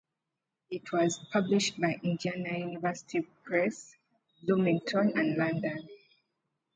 [0.71, 3.95] It was published by Indiana University Press
[4.41, 5.87] (Bloomington and London).